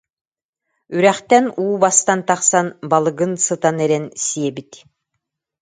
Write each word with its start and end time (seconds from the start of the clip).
Үрэхтэн 0.95 1.45
уу 1.61 1.73
бастан 1.83 2.19
тахсан, 2.27 2.67
балыгын 2.89 3.33
сытан 3.45 3.75
эрэн 3.85 4.05
сиэбит 4.25 4.71